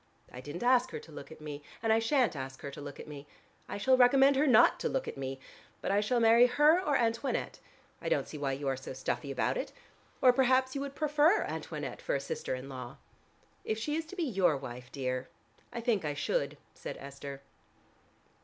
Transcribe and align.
"I 0.33 0.41
didn't 0.41 0.63
ask 0.63 0.89
her 0.89 0.99
to 0.99 1.11
look 1.11 1.31
at 1.31 1.39
me, 1.41 1.61
and 1.83 1.93
I 1.93 1.99
shan't 1.99 2.35
ask 2.35 2.61
her 2.63 2.71
to 2.71 2.81
look 2.81 2.99
at 2.99 3.07
me. 3.07 3.27
I 3.69 3.77
shall 3.77 3.97
recommend 3.97 4.35
her 4.35 4.47
not 4.47 4.79
to 4.79 4.89
look 4.89 5.07
at 5.07 5.15
me. 5.15 5.39
But 5.79 5.91
I 5.91 6.01
shall 6.01 6.19
marry 6.19 6.47
her 6.47 6.81
or 6.83 6.95
Antoinette. 6.97 7.59
I 8.01 8.09
don't 8.09 8.27
see 8.27 8.39
why 8.39 8.53
you 8.53 8.67
are 8.67 8.75
so 8.75 8.93
stuffy 8.93 9.29
about 9.29 9.57
it. 9.59 9.71
Or 10.19 10.33
perhaps 10.33 10.73
you 10.73 10.81
would 10.81 10.95
prefer 10.95 11.43
Antoinette 11.43 12.01
for 12.01 12.15
a 12.15 12.19
sister 12.19 12.55
in 12.55 12.67
law." 12.67 12.97
"If 13.63 13.77
she 13.77 13.95
is 13.95 14.07
to 14.07 14.15
be 14.15 14.23
your 14.23 14.57
wife, 14.57 14.91
dear, 14.91 15.27
I 15.71 15.81
think 15.81 16.03
I 16.03 16.15
should," 16.15 16.57
said 16.73 16.97
Esther. 16.99 17.43